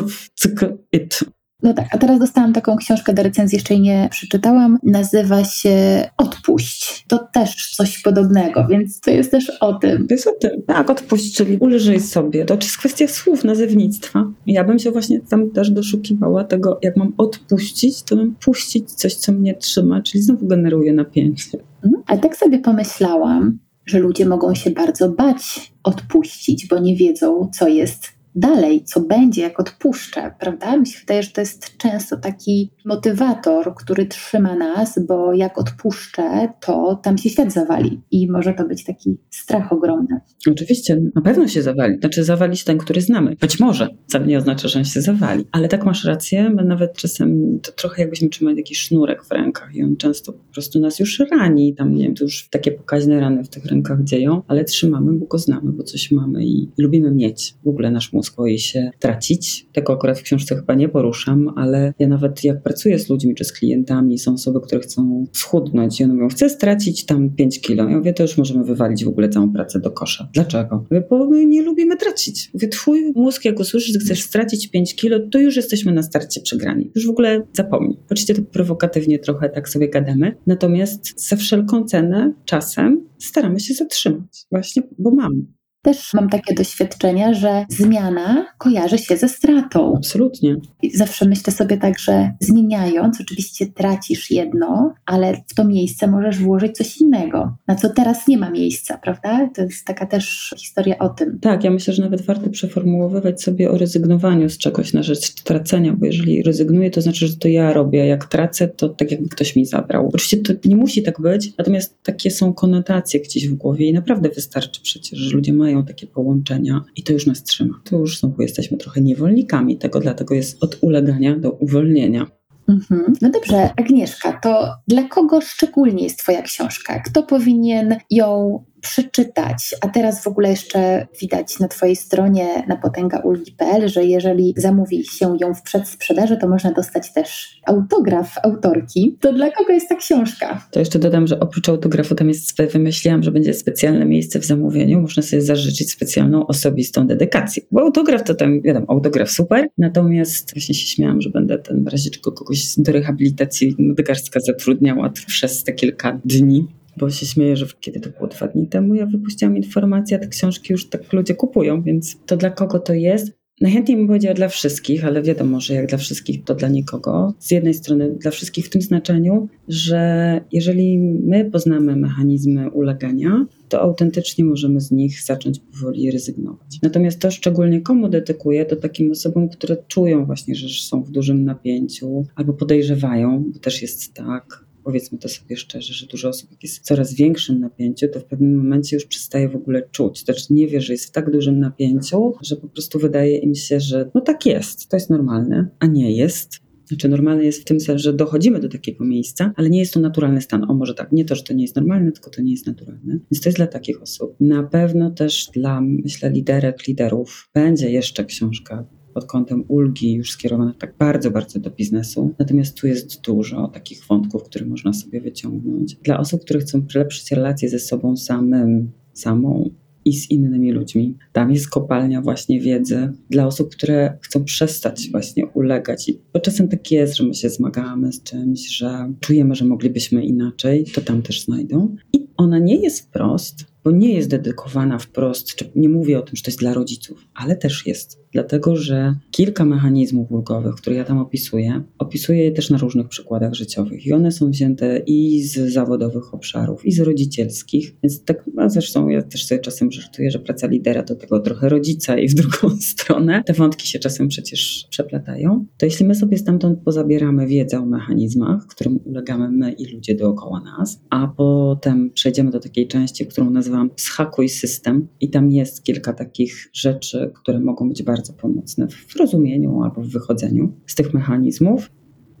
[0.40, 0.60] cyk,
[0.92, 1.20] it,
[1.62, 4.78] no tak, a teraz dostałam taką książkę do recenzji, jeszcze jej nie przeczytałam.
[4.82, 5.72] Nazywa się
[6.16, 7.04] Odpuść.
[7.08, 10.06] To też coś podobnego, więc to jest też o tym.
[10.06, 10.62] To jest o tym.
[10.66, 12.44] Tak, odpuść, czyli ulżyj sobie.
[12.44, 14.32] To jest kwestia słów, nazewnictwa.
[14.46, 19.14] Ja bym się właśnie tam też doszukiwała tego, jak mam odpuścić, to mam puścić coś,
[19.14, 21.58] co mnie trzyma, czyli znowu generuje napięcie.
[21.84, 22.02] Mhm.
[22.06, 27.68] Ale tak sobie pomyślałam, że ludzie mogą się bardzo bać odpuścić, bo nie wiedzą, co
[27.68, 30.76] jest dalej, co będzie, jak odpuszczę, prawda?
[30.76, 36.48] Mi się wydaje, że to jest często taki motywator, który trzyma nas, bo jak odpuszczę,
[36.60, 40.20] to tam się świat zawali i może to być taki strach ogromny.
[40.50, 41.98] Oczywiście, na pewno się zawali.
[41.98, 43.36] Znaczy zawalić ten, który znamy.
[43.40, 45.44] Być może, wcale nie oznacza, że on się zawali.
[45.52, 49.74] Ale tak masz rację, my nawet czasem to trochę jakbyśmy trzymali jakiś sznurek w rękach
[49.74, 51.74] i on często po prostu nas już rani.
[51.74, 55.26] Tam, nie wiem, to już takie pokaźne rany w tych rękach dzieją, ale trzymamy, bo
[55.26, 57.54] go znamy, bo coś mamy i lubimy mieć.
[57.64, 59.66] W ogóle nasz mózg boi się tracić.
[59.72, 63.44] Tego akurat w książce chyba nie poruszam, ale ja nawet jak pracuję z ludźmi czy
[63.44, 67.88] z klientami, są osoby, które chcą schudnąć i one mówią, chcę stracić tam 5 kilo.
[67.88, 70.28] Ja mówię, to już możemy wywalić w ogóle całą pracę do kosza.
[70.34, 70.84] Dlaczego?
[70.90, 72.50] Mówię, bo my nie lubimy tracić.
[72.54, 76.40] Mówię, twój mózg jak usłyszy, że chcesz stracić 5 kilo, to już jesteśmy na starcie
[76.40, 76.90] przegrani.
[76.94, 77.96] Już w ogóle zapomnij.
[78.04, 84.46] Oczywiście to prowokatywnie trochę tak sobie gadamy, natomiast za wszelką cenę czasem staramy się zatrzymać,
[84.50, 85.46] właśnie bo mamy.
[85.82, 89.94] Też mam takie doświadczenia, że zmiana kojarzy się ze stratą.
[89.96, 90.56] Absolutnie.
[90.82, 96.38] I zawsze myślę sobie tak, że zmieniając, oczywiście tracisz jedno, ale w to miejsce możesz
[96.38, 99.48] włożyć coś innego, na co teraz nie ma miejsca, prawda?
[99.54, 101.38] To jest taka też historia o tym.
[101.40, 105.92] Tak, ja myślę, że nawet warto przeformułowywać sobie o rezygnowaniu z czegoś na rzecz tracenia,
[105.92, 108.06] bo jeżeli rezygnuję, to znaczy, że to ja robię.
[108.06, 110.10] Jak tracę, to tak jakby ktoś mi zabrał.
[110.12, 114.28] Oczywiście to nie musi tak być, natomiast takie są konotacje gdzieś w głowie i naprawdę
[114.28, 117.80] wystarczy przecież, że ludzie mają takie połączenia i to już nas trzyma.
[117.84, 122.26] To już znowu jesteśmy trochę niewolnikami tego, dlatego jest od ulegania do uwolnienia.
[122.68, 123.12] Mhm.
[123.22, 127.00] No dobrze, Agnieszka, to dla kogo szczególnie jest Twoja książka?
[127.00, 129.74] Kto powinien ją przeczytać.
[129.80, 135.36] A teraz w ogóle jeszcze widać na Twojej stronie na potęgaulgi.pl, że jeżeli zamówi się
[135.40, 139.16] ją w przedsprzedaży, to można dostać też autograf autorki.
[139.20, 140.66] To dla kogo jest ta książka?
[140.70, 145.00] To jeszcze dodam, że oprócz autografu tam jest, wymyśliłam, że będzie specjalne miejsce w zamówieniu.
[145.00, 147.62] Można sobie zażyczyć specjalną, osobistą dedykację.
[147.70, 151.88] Bo autograf to tam, wiadomo, autograf super, natomiast właśnie się śmiałam, że będę ten w
[151.88, 158.00] razie kogoś do rehabilitacji nadgarstka zatrudniała przez te kilka dni bo się śmieję, że kiedy
[158.00, 161.82] to było dwa dni temu, ja wypuściłam informację, a te książki już tak ludzie kupują,
[161.82, 163.42] więc to dla kogo to jest?
[163.60, 167.34] Najchętniej bym powiedziała dla wszystkich, ale wiadomo, że jak dla wszystkich, to dla nikogo.
[167.38, 173.80] Z jednej strony dla wszystkich w tym znaczeniu, że jeżeli my poznamy mechanizmy ulegania, to
[173.80, 176.78] autentycznie możemy z nich zacząć powoli rezygnować.
[176.82, 181.44] Natomiast to szczególnie komu dedykuję, to takim osobom, które czują właśnie, że są w dużym
[181.44, 186.62] napięciu albo podejrzewają, bo też jest tak, powiedzmy to sobie szczerze, że dużo osób jak
[186.62, 190.24] jest w coraz większym napięciu, to w pewnym momencie już przestaje w ogóle czuć.
[190.24, 193.80] Znaczy nie wie, że jest w tak dużym napięciu, że po prostu wydaje im się,
[193.80, 196.62] że no tak jest, to jest normalne, a nie jest.
[196.84, 200.00] Znaczy normalne jest w tym sensie, że dochodzimy do takiego miejsca, ale nie jest to
[200.00, 200.70] naturalny stan.
[200.70, 203.18] O może tak, nie to, że to nie jest normalne, tylko to nie jest naturalne.
[203.30, 204.36] Więc to jest dla takich osób.
[204.40, 210.74] Na pewno też dla, myślę, liderek, liderów będzie jeszcze książka pod kątem ulgi już skierowane
[210.78, 212.34] tak bardzo, bardzo do biznesu.
[212.38, 215.94] Natomiast tu jest dużo takich wątków, które można sobie wyciągnąć.
[215.94, 219.70] Dla osób, które chcą polepszyć relacje ze sobą samym, samą,
[220.04, 221.16] i z innymi ludźmi.
[221.32, 226.12] Tam jest kopalnia właśnie wiedzy dla osób, które chcą przestać właśnie ulegać.
[226.32, 230.84] Bo czasem tak jest, że my się zmagamy z czymś, że czujemy, że moglibyśmy inaczej,
[230.94, 231.96] to tam też znajdą.
[232.12, 236.36] I ona nie jest wprost, bo nie jest dedykowana wprost, czy nie mówię o tym,
[236.36, 238.22] że to jest dla rodziców, ale też jest.
[238.32, 243.54] Dlatego, że kilka mechanizmów ulgowych, które ja tam opisuję, opisuję je też na różnych przykładach
[243.54, 247.96] życiowych i one są wzięte i z zawodowych obszarów, i z rodzicielskich.
[248.02, 251.68] Więc tak, a zresztą ja też sobie czasem żartuję, że praca lidera to tego trochę
[251.68, 253.42] rodzica i w drugą stronę.
[253.46, 255.66] Te wątki się czasem przecież przeplatają.
[255.78, 260.60] To jeśli my sobie stamtąd pozabieramy wiedzę o mechanizmach, którym ulegamy my i ludzie dookoła
[260.60, 266.12] nas, a potem przejdziemy do takiej części, którą nazywam Schakuj System i tam jest kilka
[266.12, 271.90] takich rzeczy, które mogą być bardzo pomocne w rozumieniu albo w wychodzeniu z tych mechanizmów,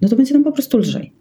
[0.00, 1.12] no to będzie nam po prostu lżej.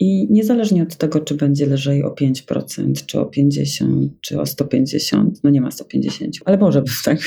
[0.00, 5.30] I niezależnie od tego, czy będzie lżej o 5%, czy o 50%, czy o 150%,
[5.44, 7.18] no nie ma 150, ale może być tak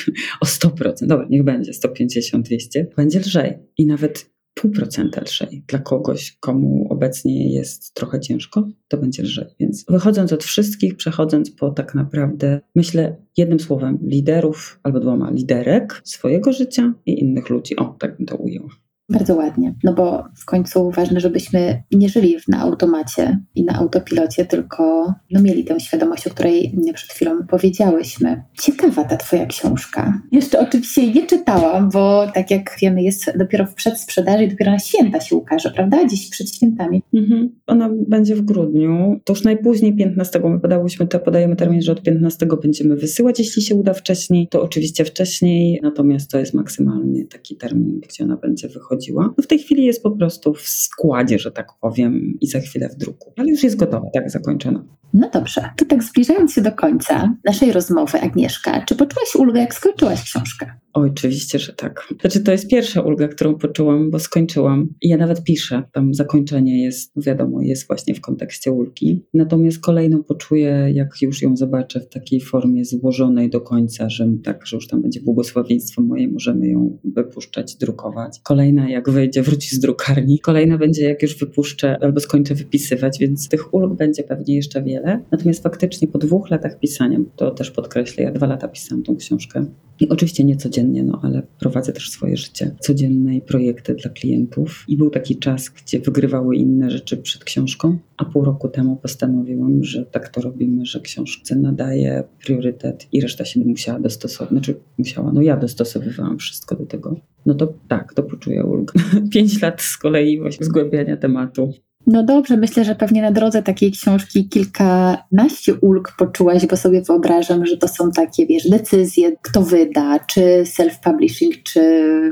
[0.41, 3.57] o 100%, dobra, niech będzie 150, 200, będzie lżej.
[3.77, 4.30] I nawet
[4.61, 5.63] pół procenta lżej.
[5.67, 9.45] Dla kogoś, komu obecnie jest trochę ciężko, to będzie lżej.
[9.59, 16.01] Więc wychodząc od wszystkich, przechodząc po tak naprawdę, myślę jednym słowem, liderów albo dwoma liderek
[16.03, 17.75] swojego życia i innych ludzi.
[17.75, 18.69] O, tak bym to ujął.
[19.11, 24.45] Bardzo ładnie, no bo w końcu ważne, żebyśmy nie żyli na automacie i na autopilocie,
[24.45, 28.43] tylko no, mieli tę świadomość, o której przed chwilą powiedziałyśmy.
[28.61, 30.21] Ciekawa ta Twoja książka.
[30.31, 34.79] Jeszcze oczywiście nie czytałam, bo tak jak wiemy, jest dopiero w przedsprzedaży i dopiero na
[34.79, 36.07] święta się ukaże, prawda?
[36.07, 37.03] Dziś przed świętami.
[37.13, 37.49] Mhm.
[37.67, 39.19] Ona będzie w grudniu.
[39.23, 40.39] To już najpóźniej 15.
[40.43, 43.39] My podałyśmy to, podajemy termin, że od 15 będziemy wysyłać.
[43.39, 48.37] Jeśli się uda wcześniej, to oczywiście wcześniej, natomiast to jest maksymalnie taki termin, gdzie ona
[48.37, 48.69] będzie
[49.09, 52.89] No w tej chwili jest po prostu w składzie, że tak powiem, i za chwilę
[52.89, 53.33] w druku.
[53.37, 54.85] Ale już jest gotowa, tak, zakończona.
[55.13, 59.73] No dobrze, to tak zbliżając się do końca naszej rozmowy, Agnieszka, czy poczułaś ulgę, jak
[59.73, 60.71] skończyłaś książkę?
[60.93, 62.07] oczywiście, że tak.
[62.21, 64.89] Znaczy, to jest pierwsza ulga, którą poczułam, bo skończyłam.
[65.01, 69.25] I ja nawet piszę, tam zakończenie jest, wiadomo, jest właśnie w kontekście ulgi.
[69.33, 74.65] Natomiast kolejną poczuję, jak już ją zobaczę w takiej formie złożonej do końca, że tak,
[74.67, 78.39] że już tam będzie błogosławieństwo moje, możemy ją wypuszczać, drukować.
[78.43, 80.39] Kolejna, jak wyjdzie, wróci z drukarni.
[80.39, 85.23] Kolejna będzie, jak już wypuszczę albo skończę wypisywać, więc tych ulg będzie pewnie jeszcze wiele.
[85.31, 89.65] Natomiast faktycznie po dwóch latach pisania, to też podkreślę, ja dwa lata pisałam tą książkę.
[89.99, 94.85] I oczywiście nie codziennie, no ale prowadzę też swoje życie codzienne i projekty dla klientów.
[94.87, 99.83] I był taki czas, gdzie wygrywały inne rzeczy przed książką, a pół roku temu postanowiłam,
[99.83, 104.49] że tak to robimy, że książce nadaje priorytet i reszta się musiała dostosować.
[104.49, 107.15] Znaczy musiała, no ja dostosowywałam wszystko do tego.
[107.45, 108.93] No to tak, to poczuję ulgę.
[109.33, 111.73] Pięć lat z kolei właśnie zgłębiania tematu.
[112.07, 117.65] No dobrze, myślę, że pewnie na drodze takiej książki kilkanaście ulg poczułaś, bo sobie wyobrażam,
[117.65, 121.81] że to są takie, wiesz, decyzje, kto wyda, czy self-publishing, czy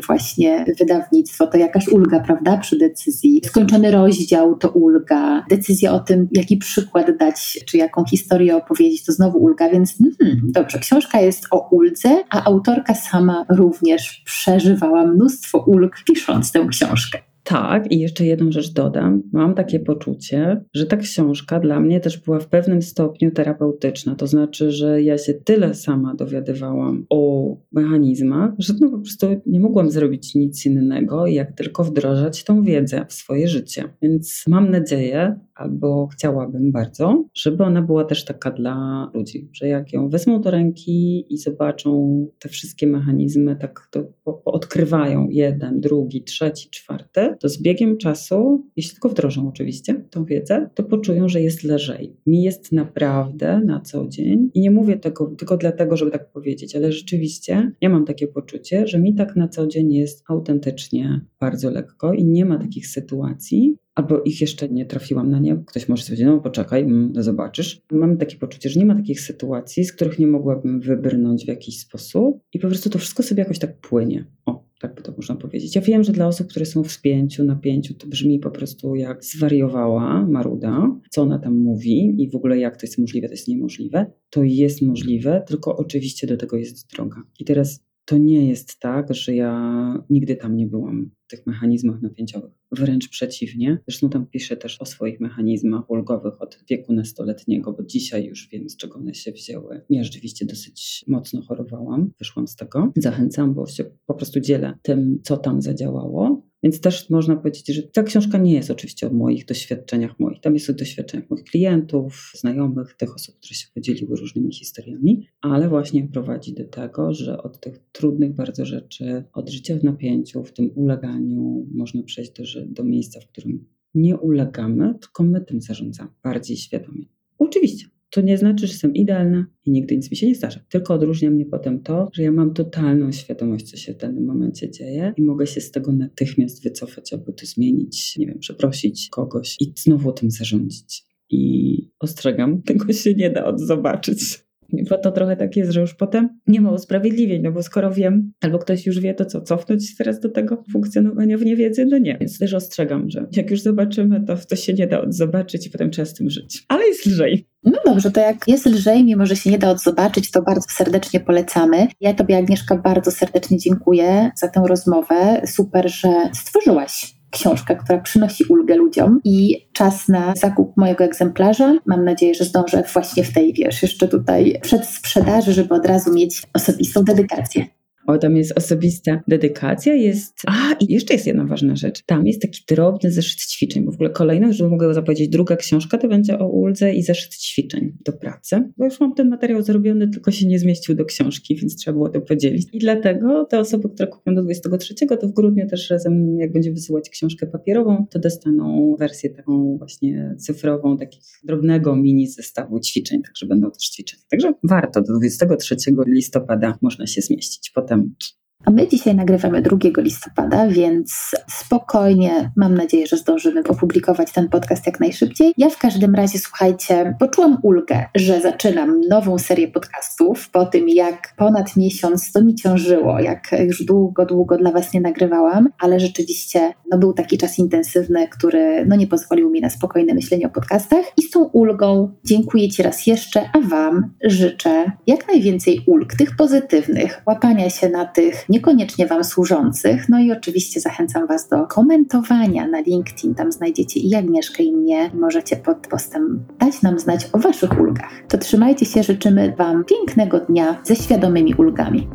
[0.07, 3.41] właśnie wydawnictwo, to jakaś ulga, prawda, przy decyzji.
[3.45, 9.11] Skończony rozdział to ulga, decyzja o tym, jaki przykład dać, czy jaką historię opowiedzieć, to
[9.11, 15.63] znowu ulga, więc hmm, dobrze, książka jest o uldze, a autorka sama również przeżywała mnóstwo
[15.67, 17.28] ulg pisząc tę książkę.
[17.49, 19.23] Tak, i jeszcze jedną rzecz dodam.
[19.33, 24.15] Mam takie poczucie, że ta książka dla mnie też była w pewnym stopniu terapeutyczna.
[24.15, 29.59] To znaczy, że ja się tyle sama dowiadywałam o mechanizmach, że no po prostu nie
[29.59, 33.83] mogłam zrobić nic innego, jak tylko wdrożać tą wiedzę w swoje życie.
[34.01, 39.93] Więc mam nadzieję, albo chciałabym bardzo, żeby ona była też taka dla ludzi, że jak
[39.93, 44.03] ją wezmą do ręki i zobaczą te wszystkie mechanizmy, tak to
[44.45, 50.69] odkrywają jeden, drugi, trzeci, czwarty, to z biegiem czasu, jeśli tylko wdrożą oczywiście tą wiedzę,
[50.75, 52.17] to poczują, że jest lżej.
[52.25, 56.75] Mi jest naprawdę na co dzień i nie mówię tego tylko dlatego, żeby tak powiedzieć,
[56.75, 61.69] ale rzeczywiście ja mam takie poczucie, że mi tak na co dzień jest autentycznie bardzo
[61.69, 65.63] lekko i nie ma takich sytuacji, albo ich jeszcze nie trafiłam na nie.
[65.65, 67.81] Ktoś może powiedzieć, no poczekaj, mm, zobaczysz.
[67.91, 71.79] Mam takie poczucie, że nie ma takich sytuacji, z których nie mogłabym wybrnąć w jakiś
[71.79, 74.25] sposób i po prostu to wszystko sobie jakoś tak płynie.
[74.45, 75.75] O, tak by to można powiedzieć.
[75.75, 79.25] Ja wiem, że dla osób, które są w spięciu, napięciu, to brzmi po prostu jak
[79.25, 83.47] zwariowała Maruda, co ona tam mówi i w ogóle jak to jest możliwe, to jest
[83.47, 84.05] niemożliwe.
[84.29, 87.23] To jest możliwe, tylko oczywiście do tego jest droga.
[87.39, 92.01] I teraz to nie jest tak, że ja nigdy tam nie byłam w tych mechanizmach
[92.01, 92.51] napięciowych.
[92.71, 93.79] Wręcz przeciwnie.
[93.87, 98.69] Zresztą tam piszę też o swoich mechanizmach ulgowych od wieku nastoletniego, bo dzisiaj już wiem,
[98.69, 99.81] z czego one się wzięły.
[99.89, 102.91] Ja rzeczywiście dosyć mocno chorowałam, wyszłam z tego.
[102.95, 106.48] Zachęcam, bo się po prostu dzielę tym, co tam zadziałało.
[106.63, 110.41] Więc też można powiedzieć, że ta książka nie jest oczywiście o moich doświadczeniach moich.
[110.41, 115.69] Tam jest o doświadczeniach moich klientów, znajomych, tych osób, które się podzieliły różnymi historiami, ale
[115.69, 120.53] właśnie prowadzi do tego, że od tych trudnych bardzo rzeczy, od życia w napięciu, w
[120.53, 126.09] tym uleganiu, można przejść do, do miejsca, w którym nie ulegamy, tylko my tym zarządzamy
[126.23, 127.05] bardziej świadomie.
[127.37, 130.59] Oczywiście, to nie znaczy, że jestem idealna i nigdy nic mi się nie zdarza.
[130.69, 134.71] Tylko odróżnia mnie potem to, że ja mam totalną świadomość, co się w danym momencie
[134.71, 139.55] dzieje i mogę się z tego natychmiast wycofać albo to zmienić, nie wiem, przeprosić kogoś
[139.59, 141.03] i znowu tym zarządzić.
[141.29, 144.48] I ostrzegam, tego się nie da odzobaczyć.
[144.89, 148.31] Bo to trochę tak jest, że już potem nie ma usprawiedliwień, no bo skoro wiem,
[148.41, 151.85] albo ktoś już wie, to co, cofnąć teraz do tego funkcjonowania w niewiedzy?
[151.85, 152.17] No nie.
[152.19, 155.91] Więc też ostrzegam, że jak już zobaczymy, to to się nie da odzobaczyć i potem
[155.91, 156.65] trzeba z tym żyć.
[156.67, 157.47] Ale jest lżej.
[157.63, 161.19] No dobrze, to jak jest lżej, mimo że się nie da odzobaczyć, to bardzo serdecznie
[161.19, 161.87] polecamy.
[162.01, 165.41] Ja Tobie, Agnieszka, bardzo serdecznie dziękuję za tę rozmowę.
[165.45, 171.75] Super, że stworzyłaś książkę, która przynosi ulgę ludziom i czas na zakup mojego egzemplarza.
[171.85, 176.13] Mam nadzieję, że zdążę właśnie w tej, wiesz, jeszcze tutaj przed sprzedaży, żeby od razu
[176.13, 177.65] mieć osobistą dedykację.
[178.07, 180.33] O, tam jest osobista dedykacja, jest...
[180.47, 182.03] A, i jeszcze jest jedna ważna rzecz.
[182.05, 185.97] Tam jest taki drobny zeszyt ćwiczeń, bo w ogóle kolejna, żeby mogę zapowiedzieć, druga książka
[185.97, 190.07] to będzie o uldze i zeszyt ćwiczeń do pracy, bo już mam ten materiał zrobiony,
[190.07, 192.67] tylko się nie zmieścił do książki, więc trzeba było to podzielić.
[192.73, 196.71] I dlatego te osoby, które kupią do 23, to w grudniu też razem, jak będzie
[196.71, 203.45] wysyłać książkę papierową, to dostaną wersję taką właśnie cyfrową, takich drobnego mini zestawu ćwiczeń, także
[203.45, 204.23] będą też ćwiczenia.
[204.29, 205.75] Także warto, do 23
[206.07, 207.71] listopada można się zmieścić.
[207.75, 208.15] Potem and
[208.65, 214.85] a my dzisiaj nagrywamy 2 listopada, więc spokojnie mam nadzieję, że zdążymy opublikować ten podcast
[214.85, 215.53] jak najszybciej.
[215.57, 221.33] Ja w każdym razie, słuchajcie, poczułam ulgę, że zaczynam nową serię podcastów po tym, jak
[221.37, 226.73] ponad miesiąc to mi ciążyło, jak już długo, długo dla Was nie nagrywałam, ale rzeczywiście
[226.91, 231.05] no, był taki czas intensywny, który no, nie pozwolił mi na spokojne myślenie o podcastach.
[231.17, 236.35] I z tą ulgą dziękuję Ci raz jeszcze, a Wam życzę jak najwięcej ulg, tych
[236.35, 240.09] pozytywnych, łapania się na tych niekoniecznie Wam służących.
[240.09, 243.35] No i oczywiście zachęcam Was do komentowania na LinkedIn.
[243.35, 245.11] Tam znajdziecie i Agnieszkę, i mnie.
[245.13, 248.11] Możecie pod postem dać nam znać o Waszych ulgach.
[248.27, 252.07] To trzymajcie się, życzymy Wam pięknego dnia ze świadomymi ulgami.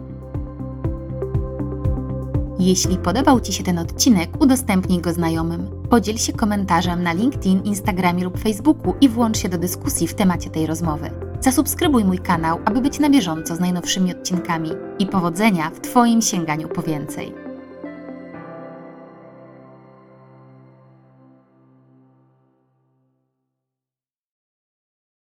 [2.59, 5.84] Jeśli podobał Ci się ten odcinek, udostępnij go znajomym.
[5.91, 10.51] Podziel się komentarzem na LinkedIn, Instagramie lub Facebooku i włącz się do dyskusji w temacie
[10.51, 11.11] tej rozmowy.
[11.41, 16.69] Zasubskrybuj mój kanał, aby być na bieżąco z najnowszymi odcinkami i powodzenia w Twoim sięganiu
[16.69, 17.44] po więcej.